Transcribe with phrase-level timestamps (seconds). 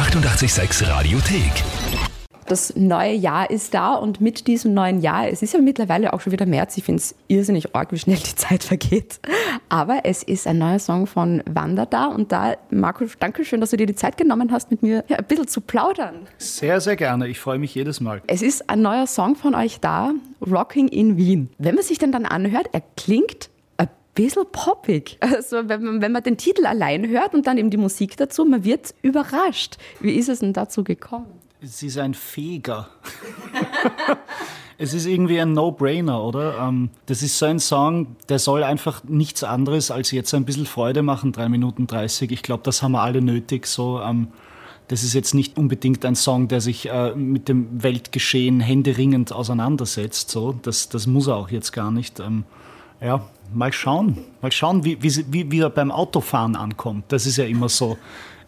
[0.00, 1.52] 886 Radiothek.
[2.46, 6.22] Das neue Jahr ist da und mit diesem neuen Jahr, es ist ja mittlerweile auch
[6.22, 9.20] schon wieder März, ich finde es irrsinnig arg, wie schnell die Zeit vergeht.
[9.68, 13.72] Aber es ist ein neuer Song von Wanda da und da, Marco, danke schön, dass
[13.72, 16.26] du dir die Zeit genommen hast, mit mir ja, ein bisschen zu plaudern.
[16.38, 17.28] Sehr, sehr gerne.
[17.28, 18.22] Ich freue mich jedes Mal.
[18.26, 21.50] Es ist ein neuer Song von euch da, Rocking in Wien.
[21.58, 23.50] Wenn man sich den dann anhört, er klingt
[24.14, 25.18] bisschen poppig.
[25.20, 28.44] Also wenn man, wenn man den Titel allein hört und dann eben die Musik dazu,
[28.44, 29.76] man wird überrascht.
[30.00, 31.26] Wie ist es denn dazu gekommen?
[31.62, 32.88] Es ist ein Feger.
[34.78, 36.58] es ist irgendwie ein No-Brainer, oder?
[36.58, 40.64] Ähm, das ist so ein Song, der soll einfach nichts anderes als jetzt ein bisschen
[40.66, 42.32] Freude machen, 3 Minuten 30.
[42.32, 43.66] Ich glaube, das haben wir alle nötig.
[43.66, 44.28] So, ähm,
[44.88, 50.30] das ist jetzt nicht unbedingt ein Song, der sich äh, mit dem Weltgeschehen händeringend auseinandersetzt.
[50.30, 50.54] So.
[50.62, 52.20] Das, das muss er auch jetzt gar nicht.
[53.00, 53.22] Ja,
[53.52, 54.18] mal schauen.
[54.42, 57.04] Mal schauen, wie, wie, wie er beim Autofahren ankommt.
[57.08, 57.96] Das ist ja immer so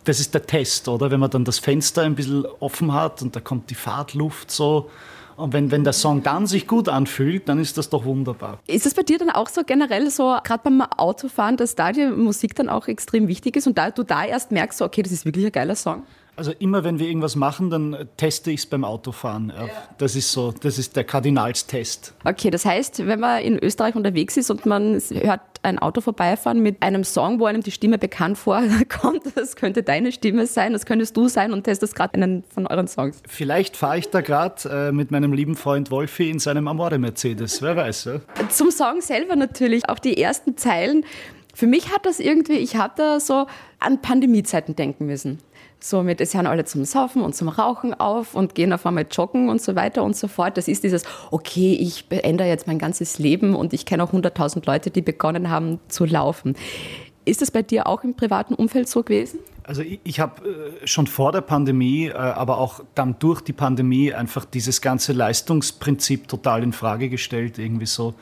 [0.05, 1.11] das ist der Test, oder?
[1.11, 4.91] Wenn man dann das Fenster ein bisschen offen hat und da kommt die Fahrtluft so.
[5.37, 8.59] Und wenn, wenn der Song dann sich gut anfühlt, dann ist das doch wunderbar.
[8.67, 12.07] Ist es bei dir dann auch so generell so, gerade beim Autofahren, dass da die
[12.07, 15.13] Musik dann auch extrem wichtig ist und da du da erst merkst, so, okay, das
[15.13, 16.03] ist wirklich ein geiler Song?
[16.35, 19.53] Also immer wenn wir irgendwas machen, dann teste ich es beim Autofahren.
[19.55, 19.69] Ja.
[19.99, 22.15] Das ist so, das ist der Kardinalstest.
[22.25, 26.61] Okay, das heißt, wenn man in Österreich unterwegs ist und man hört ein Auto vorbeifahren
[26.61, 30.87] mit einem Song, wo einem die Stimme bekannt vorkommt, das könnte deine Stimme sein, das
[30.87, 33.23] könntest du sein und testest gerade einen von euren Songs.
[33.29, 37.61] Vielleicht fahre ich da gerade äh, mit meinem lieben Freund Wolfi in seinem Amore Mercedes,
[37.61, 38.05] wer weiß.
[38.05, 38.21] Ja?
[38.49, 41.05] Zum Song selber natürlich, auch die ersten Zeilen.
[41.55, 43.47] Für mich hat das irgendwie, ich habe da so
[43.79, 45.39] an Pandemiezeiten denken müssen.
[45.81, 49.49] Somit, es hören alle zum Saufen und zum Rauchen auf und gehen auf einmal joggen
[49.49, 50.57] und so weiter und so fort.
[50.57, 54.65] Das ist dieses, okay, ich beende jetzt mein ganzes Leben und ich kenne auch 100.000
[54.65, 56.55] Leute, die begonnen haben zu laufen.
[57.25, 59.41] Ist das bei dir auch im privaten Umfeld so gewesen?
[59.65, 60.49] Also ich, ich habe
[60.83, 65.13] äh, schon vor der Pandemie, äh, aber auch dann durch die Pandemie einfach dieses ganze
[65.13, 67.59] Leistungsprinzip total in Frage gestellt.
[67.59, 68.15] Irgendwie so,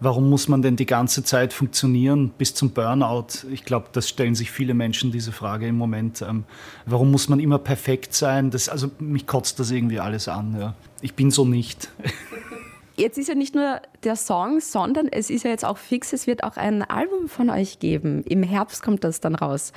[0.00, 3.46] warum muss man denn die ganze Zeit funktionieren bis zum Burnout?
[3.50, 6.22] Ich glaube, das stellen sich viele Menschen diese Frage im Moment.
[6.22, 6.44] Ähm,
[6.86, 8.50] warum muss man immer perfekt sein?
[8.50, 10.56] Das, also mich kotzt das irgendwie alles an.
[10.58, 10.74] Ja.
[11.02, 11.88] Ich bin so nicht.
[12.96, 16.26] Jetzt ist ja nicht nur der Song, sondern es ist ja jetzt auch fix, es
[16.26, 18.22] wird auch ein Album von euch geben.
[18.24, 19.72] Im Herbst kommt das dann raus.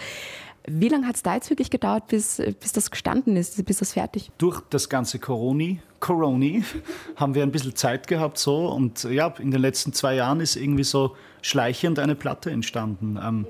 [0.65, 3.93] Wie lange hat es da jetzt wirklich gedauert, bis, bis das gestanden ist, bis das
[3.93, 4.31] fertig?
[4.37, 6.63] Durch das ganze Coroni, Coroni
[7.17, 10.55] haben wir ein bisschen Zeit gehabt so und ja, in den letzten zwei Jahren ist
[10.55, 13.19] irgendwie so schleichend eine Platte entstanden.
[13.21, 13.45] Ähm,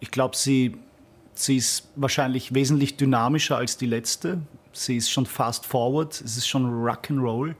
[0.00, 0.76] ich glaube, sie,
[1.34, 4.40] sie ist wahrscheinlich wesentlich dynamischer als die letzte.
[4.72, 7.54] Sie ist schon fast forward, es ist schon Rock'n'Roll.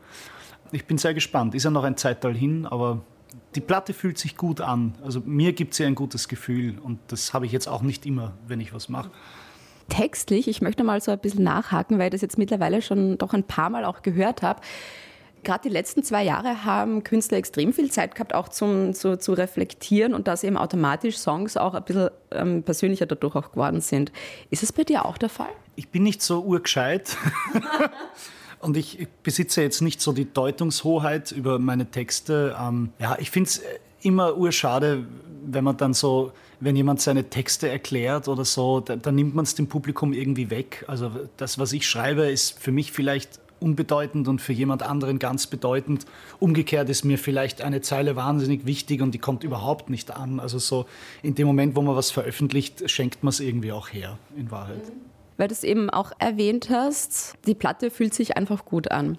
[0.73, 1.55] Ich bin sehr gespannt.
[1.55, 3.03] Ist ja noch ein Zeitteil hin, aber
[3.57, 4.95] die Platte fühlt sich gut an.
[5.03, 8.35] Also mir gibt sie ein gutes Gefühl und das habe ich jetzt auch nicht immer,
[8.47, 9.11] wenn ich was mache.
[9.89, 13.33] Textlich, ich möchte mal so ein bisschen nachhaken, weil ich das jetzt mittlerweile schon doch
[13.33, 14.61] ein paar Mal auch gehört habe.
[15.43, 19.33] Gerade die letzten zwei Jahre haben Künstler extrem viel Zeit gehabt, auch zum, zu, zu
[19.33, 24.13] reflektieren und dass eben automatisch Songs auch ein bisschen ähm, persönlicher dadurch auch geworden sind.
[24.51, 25.53] Ist es bei dir auch der Fall?
[25.77, 27.17] Ich bin nicht so urgescheit.
[28.67, 32.57] Und ich besitze jetzt nicht so die Deutungshoheit über meine Texte.
[32.61, 33.63] Ähm, ja, ich finde es
[34.03, 35.07] immer urschade,
[35.47, 39.45] wenn man dann so, wenn jemand seine Texte erklärt oder so, dann, dann nimmt man
[39.45, 40.85] es dem Publikum irgendwie weg.
[40.89, 45.47] Also das, was ich schreibe, ist für mich vielleicht unbedeutend und für jemand anderen ganz
[45.47, 46.05] bedeutend.
[46.41, 50.41] Umgekehrt ist mir vielleicht eine Zeile wahnsinnig wichtig und die kommt überhaupt nicht an.
[50.41, 50.87] Also so
[51.23, 54.89] in dem Moment, wo man was veröffentlicht, schenkt man es irgendwie auch her, in Wahrheit.
[54.89, 59.19] Mhm weil du es eben auch erwähnt hast, die Platte fühlt sich einfach gut an.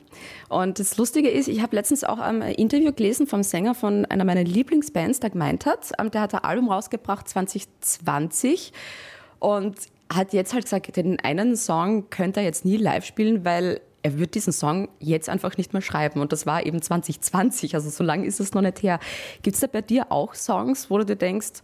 [0.49, 4.25] Und das Lustige ist, ich habe letztens auch ein Interview gelesen vom Sänger von einer
[4.25, 8.73] meiner Lieblingsbands, der gemeint hat, ähm, der hat ein Album rausgebracht 2020
[9.39, 9.75] und
[10.11, 14.17] hat jetzt halt gesagt, den einen Song könnte er jetzt nie live spielen, weil er
[14.17, 16.21] wird diesen Song jetzt einfach nicht mehr schreiben.
[16.21, 19.01] Und das war eben 2020, also so lange ist es noch nicht her.
[19.41, 21.61] Gibt es da bei dir auch Songs, wo du dir denkst,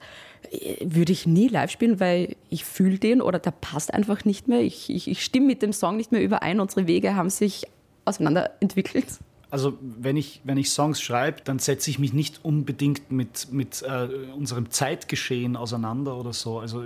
[0.82, 4.60] würde ich nie live spielen, weil ich fühle den oder der passt einfach nicht mehr.
[4.60, 6.60] Ich, ich, ich stimme mit dem Song nicht mehr überein.
[6.60, 7.66] Unsere Wege haben sich
[8.04, 9.06] auseinanderentwickelt.
[9.50, 13.84] Also wenn ich, wenn ich Songs schreibe, dann setze ich mich nicht unbedingt mit, mit
[13.84, 16.60] äh, unserem Zeitgeschehen auseinander oder so.
[16.60, 16.84] Also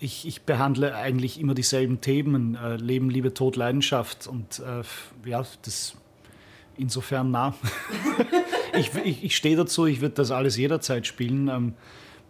[0.00, 5.44] ich, ich behandle eigentlich immer dieselben Themen, äh, Leben, Liebe, Tod, Leidenschaft und äh, ja,
[5.62, 5.94] das
[6.76, 7.54] insofern nah.
[8.78, 11.48] ich, ich, ich stehe dazu, ich würde das alles jederzeit spielen.
[11.48, 11.74] Ähm,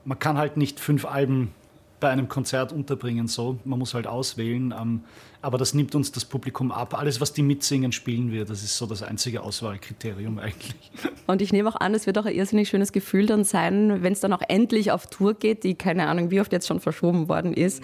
[0.05, 1.55] man kann halt nicht fünf Alben
[2.01, 3.29] bei einem Konzert unterbringen.
[3.29, 4.75] So, man muss halt auswählen.
[4.79, 5.03] Ähm,
[5.43, 6.99] aber das nimmt uns das Publikum ab.
[6.99, 8.45] Alles, was die mitsingen, spielen wir.
[8.45, 10.91] Das ist so das einzige Auswahlkriterium eigentlich.
[11.27, 14.13] Und ich nehme auch an, es wird auch ein irrsinnig schönes Gefühl dann sein, wenn
[14.13, 17.29] es dann auch endlich auf Tour geht, die keine Ahnung, wie oft jetzt schon verschoben
[17.29, 17.83] worden ist,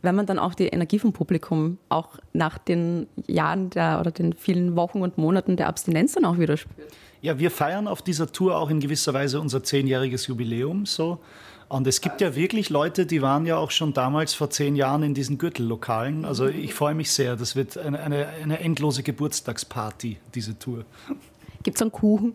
[0.00, 4.32] wenn man dann auch die Energie vom Publikum auch nach den Jahren der, oder den
[4.32, 6.88] vielen Wochen und Monaten der Abstinenz dann auch wieder spürt.
[7.20, 11.20] Ja, wir feiern auf dieser Tour auch in gewisser Weise unser zehnjähriges Jubiläum so.
[11.68, 15.02] Und es gibt ja wirklich Leute, die waren ja auch schon damals vor zehn Jahren
[15.02, 16.24] in diesen Gürtellokalen.
[16.24, 17.36] Also ich freue mich sehr.
[17.36, 20.84] Das wird eine, eine, eine endlose Geburtstagsparty, diese Tour.
[21.62, 22.34] Gibt es einen Kuchen?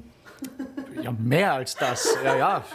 [1.04, 2.16] Ja, mehr als das.
[2.24, 2.66] Ja, ja.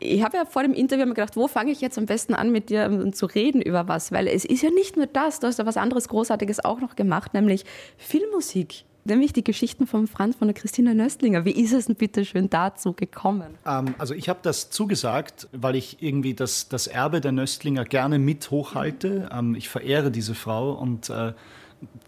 [0.00, 2.50] Ich habe ja vor dem Interview mir gedacht, wo fange ich jetzt am besten an,
[2.52, 4.12] mit dir um, zu reden über was?
[4.12, 6.96] Weil es ist ja nicht nur das, du hast ja was anderes Großartiges auch noch
[6.96, 7.64] gemacht, nämlich
[7.98, 8.84] Filmmusik.
[9.04, 11.44] Nämlich die Geschichten von Franz von der Christina Nöstlinger.
[11.44, 13.54] Wie ist es denn bitte schön dazu gekommen?
[13.66, 18.18] Ähm, also ich habe das zugesagt, weil ich irgendwie das, das Erbe der Nöstlinger gerne
[18.18, 19.28] mit hochhalte.
[19.32, 21.32] Ähm, ich verehre diese Frau und äh,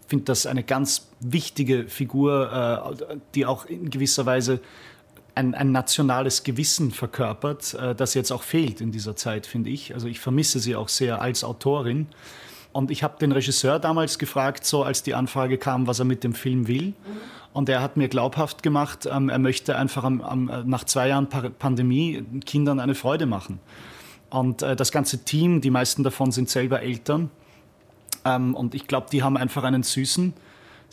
[0.07, 4.59] finde das eine ganz wichtige Figur, äh, die auch in gewisser Weise
[5.35, 9.93] ein, ein nationales Gewissen verkörpert, äh, das jetzt auch fehlt in dieser Zeit, finde ich.
[9.93, 12.07] Also ich vermisse sie auch sehr als Autorin.
[12.73, 16.23] Und ich habe den Regisseur damals gefragt, so als die Anfrage kam, was er mit
[16.23, 16.93] dem Film will.
[17.53, 21.29] Und er hat mir glaubhaft gemacht, ähm, er möchte einfach am, am, nach zwei Jahren
[21.29, 23.59] pa Pandemie Kindern eine Freude machen.
[24.31, 27.29] Und äh, das ganze Team, die meisten davon sind selber Eltern.
[28.25, 30.33] Ähm, und ich glaube, die haben einfach einen süßen,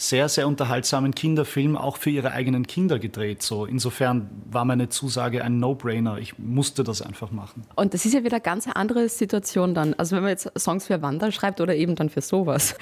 [0.00, 3.42] sehr, sehr unterhaltsamen Kinderfilm auch für ihre eigenen Kinder gedreht.
[3.42, 6.16] So, insofern war meine Zusage ein No-Brainer.
[6.16, 7.66] Ich musste das einfach machen.
[7.76, 9.92] Und das ist ja wieder eine ganz andere Situation dann.
[9.92, 12.76] Also wenn man jetzt Songs für Wander schreibt oder eben dann für sowas.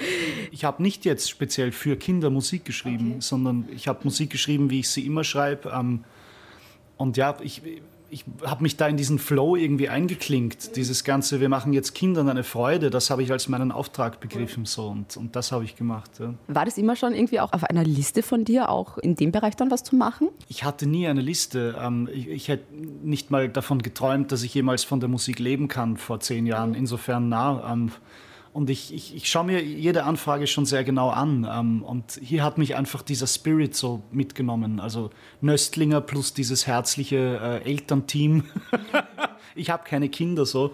[0.51, 3.21] Ich habe nicht jetzt speziell für Kinder Musik geschrieben, okay.
[3.21, 5.69] sondern ich habe Musik geschrieben, wie ich sie immer schreibe.
[5.69, 6.05] Ähm,
[6.95, 7.61] und ja, ich,
[8.09, 10.75] ich habe mich da in diesen Flow irgendwie eingeklinkt.
[10.75, 14.65] Dieses ganze, wir machen jetzt Kindern eine Freude, das habe ich als meinen Auftrag begriffen
[14.65, 16.11] so und, und das habe ich gemacht.
[16.19, 16.33] Ja.
[16.47, 19.55] War das immer schon irgendwie auch auf einer Liste von dir, auch in dem Bereich
[19.55, 20.29] dann was zu machen?
[20.47, 21.75] Ich hatte nie eine Liste.
[21.79, 22.73] Ähm, ich, ich hätte
[23.03, 26.73] nicht mal davon geträumt, dass ich jemals von der Musik leben kann vor zehn Jahren.
[26.73, 27.89] Insofern nah.
[28.59, 31.47] Und ich, ich, ich schaue mir jede Anfrage schon sehr genau an.
[31.49, 34.81] Ähm, und hier hat mich einfach dieser Spirit so mitgenommen.
[34.81, 38.43] Also Nöstlinger plus dieses herzliche äh, Elternteam.
[39.55, 40.73] ich habe keine Kinder so.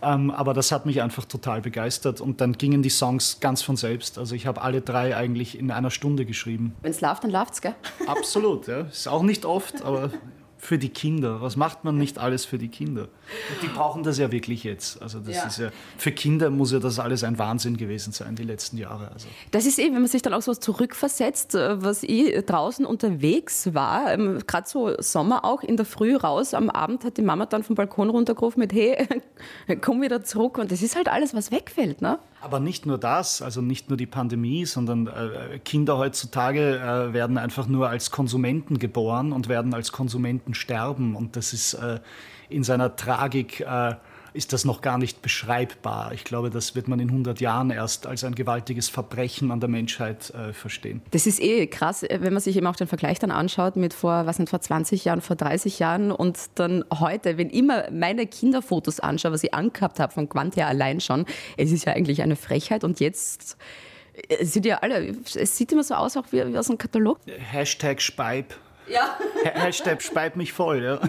[0.00, 2.22] Ähm, aber das hat mich einfach total begeistert.
[2.22, 4.16] Und dann gingen die Songs ganz von selbst.
[4.16, 6.74] Also ich habe alle drei eigentlich in einer Stunde geschrieben.
[6.80, 7.74] Wenn es läuft, dann läuft's, gell?
[8.06, 8.80] Absolut, ja.
[8.80, 10.10] Ist auch nicht oft, aber
[10.58, 11.40] für die Kinder.
[11.40, 13.02] Was macht man nicht alles für die Kinder?
[13.02, 15.00] Und die brauchen das ja wirklich jetzt.
[15.02, 15.46] Also das ja.
[15.46, 19.10] ist ja für Kinder muss ja das alles ein Wahnsinn gewesen sein die letzten Jahre.
[19.12, 19.28] Also.
[19.50, 23.74] Das ist eben, wenn man sich dann auch so zurückversetzt, äh, was ich draußen unterwegs
[23.74, 27.46] war, ähm, gerade so Sommer auch in der Früh raus, am Abend hat die Mama
[27.46, 29.06] dann vom Balkon runtergerufen mit Hey,
[29.80, 32.18] komm wieder zurück und das ist halt alles, was wegfällt, ne?
[32.40, 37.38] Aber nicht nur das, also nicht nur die Pandemie, sondern äh, Kinder heutzutage äh, werden
[37.38, 41.14] einfach nur als Konsumenten geboren und werden als Konsumenten sterben.
[41.14, 42.00] Und das ist äh,
[42.48, 43.94] in seiner Tragik äh,
[44.36, 46.12] ist das noch gar nicht beschreibbar.
[46.12, 49.68] Ich glaube, das wird man in 100 Jahren erst als ein gewaltiges Verbrechen an der
[49.68, 51.00] Menschheit äh, verstehen.
[51.10, 53.94] Das ist eh krass, äh, wenn man sich eben auch den Vergleich dann anschaut mit
[53.94, 58.26] vor, was nicht, vor 20 Jahren, vor 30 Jahren und dann heute, wenn immer meine
[58.26, 61.24] Kinderfotos anschaue, was ich angehabt habe von Quantia allein schon,
[61.56, 63.56] es ist ja eigentlich eine Frechheit und jetzt
[64.28, 67.18] äh, sind ja alle, es sieht immer so aus, auch wie, wie aus einem Katalog.
[67.26, 68.54] Hashtag Speib.
[68.88, 69.18] Ja.
[69.42, 71.00] Hashtag Speib mich voll, ja.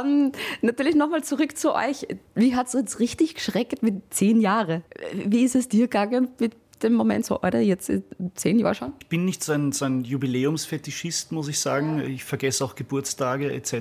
[0.00, 2.06] ähm, natürlich nochmal zurück zu euch.
[2.34, 4.84] Wie hat es jetzt richtig geschreckt mit zehn Jahren?
[5.14, 7.90] Wie ist es dir gegangen mit dem Moment so, Alter, jetzt
[8.34, 8.92] zehn Jahre schon?
[9.00, 12.00] Ich bin nicht so ein, so ein Jubiläumsfetischist, muss ich sagen.
[12.00, 13.74] Ich vergesse auch Geburtstage etc.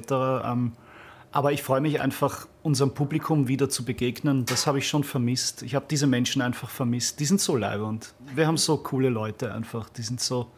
[0.45, 0.73] Ähm,
[1.31, 4.45] aber ich freue mich einfach, unserem Publikum wieder zu begegnen.
[4.45, 5.63] Das habe ich schon vermisst.
[5.63, 7.19] Ich habe diese Menschen einfach vermisst.
[7.19, 8.13] Die sind so leibend.
[8.35, 9.89] Wir haben so coole Leute einfach.
[9.89, 10.51] Die sind so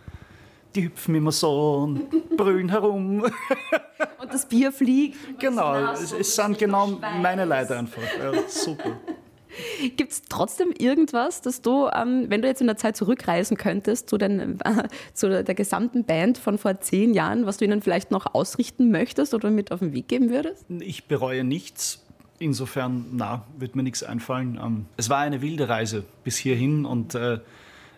[0.76, 3.26] die hüpfen immer so und brüllen herum.
[4.22, 5.18] Und das Bier fliegt.
[5.40, 8.02] Genau, es, es sind genau meine Leute einfach.
[8.02, 8.98] Ja, super.
[9.98, 14.10] Gibt es trotzdem irgendwas, dass du, ähm, wenn du jetzt in der Zeit zurückreisen könntest
[14.10, 18.12] zu, den, äh, zu der gesamten Band von vor zehn Jahren, was du ihnen vielleicht
[18.12, 20.66] noch ausrichten möchtest oder mit auf den Weg geben würdest?
[20.80, 22.00] Ich bereue nichts.
[22.40, 24.60] Insofern, na, wird mir nichts einfallen.
[24.62, 27.40] Ähm, es war eine wilde Reise bis hierhin und äh,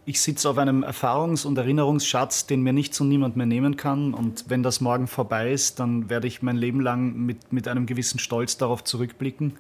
[0.06, 4.14] ich sitze auf einem Erfahrungs- und Erinnerungsschatz, den mir nichts und niemand mehr nehmen kann.
[4.14, 7.86] Und wenn das morgen vorbei ist, dann werde ich mein Leben lang mit, mit einem
[7.86, 9.58] gewissen Stolz darauf zurückblicken.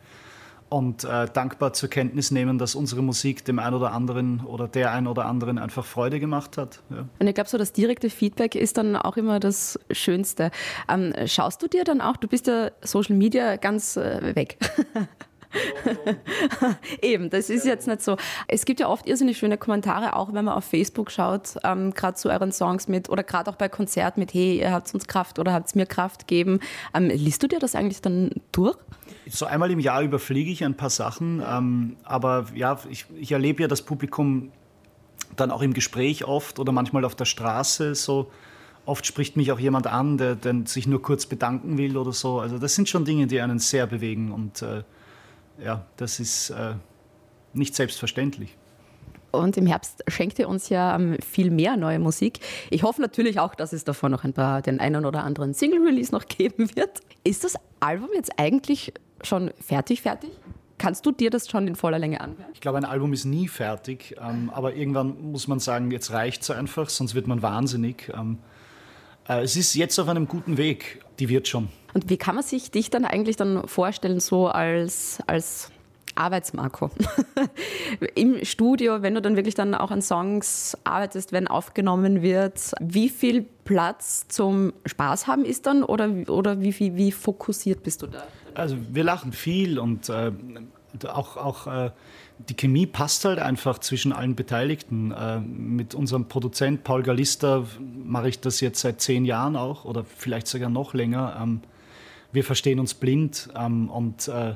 [0.67, 4.91] und äh, dankbar zur Kenntnis nehmen, dass unsere Musik dem einen oder anderen oder der
[4.91, 6.81] einen oder anderen einfach Freude gemacht hat.
[6.89, 7.07] Ja.
[7.19, 10.49] Und ich glaube, so das direkte Feedback ist dann auch immer das Schönste.
[10.89, 14.57] Ähm, schaust du dir dann auch, du bist ja Social Media ganz äh, weg.
[17.01, 18.17] Eben, das ist jetzt nicht so.
[18.47, 22.15] Es gibt ja oft irrsinnig schöne Kommentare, auch wenn man auf Facebook schaut, ähm, gerade
[22.15, 25.39] zu euren Songs mit oder gerade auch bei Konzerten mit, hey, ihr habt uns Kraft
[25.39, 26.59] oder habt mir Kraft gegeben.
[26.93, 28.77] Ähm, liest du dir das eigentlich dann durch?
[29.27, 33.63] So einmal im Jahr überfliege ich ein paar Sachen, ähm, aber ja, ich, ich erlebe
[33.63, 34.51] ja das Publikum
[35.35, 38.31] dann auch im Gespräch oft oder manchmal auf der Straße so.
[38.85, 42.39] Oft spricht mich auch jemand an, der, der sich nur kurz bedanken will oder so.
[42.39, 44.83] Also das sind schon Dinge, die einen sehr bewegen und äh,
[45.63, 46.75] ja, das ist äh,
[47.53, 48.57] nicht selbstverständlich.
[49.31, 52.39] Und im Herbst schenkt ihr uns ja ähm, viel mehr neue Musik.
[52.69, 56.13] Ich hoffe natürlich auch, dass es davon noch ein paar, den einen oder anderen Single-Release
[56.13, 57.01] noch geben wird.
[57.23, 60.31] Ist das Album jetzt eigentlich schon fertig, fertig?
[60.77, 62.51] Kannst du dir das schon in voller Länge anhören?
[62.53, 66.43] Ich glaube, ein Album ist nie fertig, ähm, aber irgendwann muss man sagen, jetzt reicht
[66.43, 68.11] es einfach, sonst wird man wahnsinnig.
[68.13, 68.55] Ähm, äh,
[69.27, 71.69] es ist jetzt auf einem guten Weg, die wird schon.
[71.93, 75.71] Und wie kann man sich dich dann eigentlich dann vorstellen, so als, als
[76.15, 76.89] Arbeitsmarco.
[78.15, 83.09] Im Studio, wenn du dann wirklich dann auch an Songs arbeitest, wenn aufgenommen wird, wie
[83.09, 88.07] viel Platz zum Spaß haben ist dann oder, oder wie, wie, wie fokussiert bist du
[88.07, 88.23] da?
[88.53, 90.31] Also wir lachen viel und äh,
[91.03, 91.91] auch, auch äh,
[92.49, 95.11] die Chemie passt halt einfach zwischen allen Beteiligten.
[95.11, 100.03] Äh, mit unserem Produzent Paul Galister mache ich das jetzt seit zehn Jahren auch oder
[100.03, 101.37] vielleicht sogar noch länger.
[101.41, 101.61] Ähm,
[102.31, 104.55] wir verstehen uns blind ähm, und äh,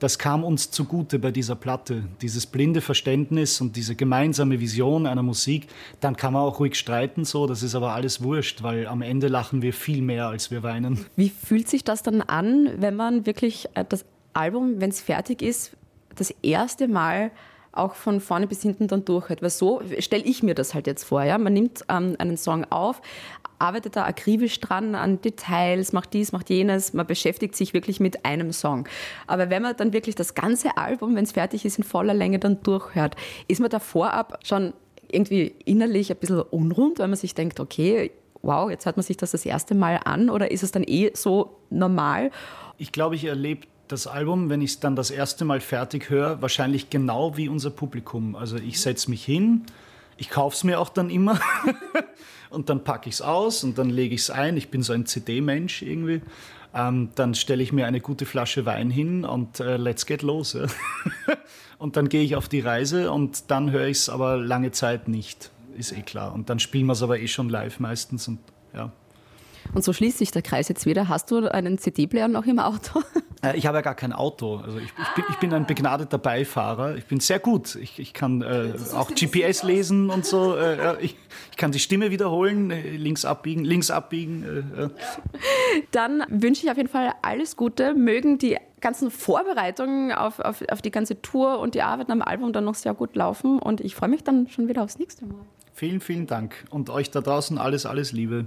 [0.00, 5.22] das kam uns zugute bei dieser Platte, dieses blinde Verständnis und diese gemeinsame Vision einer
[5.22, 5.68] Musik.
[6.00, 9.28] Dann kann man auch ruhig streiten, so, das ist aber alles wurscht, weil am Ende
[9.28, 11.06] lachen wir viel mehr, als wir weinen.
[11.16, 14.04] Wie fühlt sich das dann an, wenn man wirklich das
[14.34, 15.76] Album, wenn es fertig ist,
[16.14, 17.30] das erste Mal
[17.72, 19.42] auch von vorne bis hinten dann durchhört.
[19.42, 21.22] Weil so stelle ich mir das halt jetzt vor.
[21.24, 21.38] Ja?
[21.38, 23.02] Man nimmt ähm, einen Song auf,
[23.58, 28.24] arbeitet da akribisch dran an Details, macht dies, macht jenes, man beschäftigt sich wirklich mit
[28.24, 28.88] einem Song.
[29.26, 32.38] Aber wenn man dann wirklich das ganze Album, wenn es fertig ist, in voller Länge
[32.38, 33.16] dann durchhört,
[33.48, 34.72] ist man da vorab schon
[35.10, 38.10] irgendwie innerlich ein bisschen unrund, weil man sich denkt, okay,
[38.42, 41.12] wow, jetzt hört man sich das das erste Mal an oder ist es dann eh
[41.14, 42.30] so normal?
[42.76, 46.40] Ich glaube, ich erlebe das Album, wenn ich es dann das erste Mal fertig höre,
[46.40, 48.34] wahrscheinlich genau wie unser Publikum.
[48.34, 49.66] Also ich setze mich hin,
[50.16, 51.38] ich kaufe es mir auch dann immer
[52.50, 54.56] und dann packe ich es aus und dann lege ich es ein.
[54.56, 56.22] Ich bin so ein CD-Mensch irgendwie.
[56.74, 60.54] Ähm, dann stelle ich mir eine gute Flasche Wein hin und äh, let's get los.
[60.54, 60.66] Ja.
[61.78, 65.08] und dann gehe ich auf die Reise und dann höre ich es aber lange Zeit
[65.08, 66.32] nicht, ist eh klar.
[66.32, 68.38] Und dann spielen wir es aber eh schon live meistens und
[68.74, 68.90] ja.
[69.74, 71.08] Und so schließt sich der Kreis jetzt wieder.
[71.08, 73.02] Hast du einen CD-Player noch im Auto?
[73.44, 74.56] Äh, ich habe ja gar kein Auto.
[74.56, 76.96] Also ich, ich, bin, ich bin, ein begnadeter Beifahrer.
[76.96, 77.74] Ich bin sehr gut.
[77.74, 80.56] Ich, ich kann äh, auch GPS lesen und so.
[80.56, 81.14] Äh, ich,
[81.58, 84.66] kann die Stimme wiederholen, äh, links abbiegen, links abbiegen.
[84.78, 84.88] Äh,
[85.90, 87.94] Dann wünsche ich auf jeden Fall alles Gute.
[87.94, 92.54] Mögen die ganzen Vorbereitungen auf, auf, auf die ganze Tour und die Arbeit am Album
[92.54, 93.58] dann noch sehr gut laufen.
[93.58, 95.40] Und ich freue mich dann schon wieder aufs nächste Mal.
[95.74, 96.64] Vielen, vielen Dank.
[96.70, 98.46] Und euch da draußen alles, alles Liebe.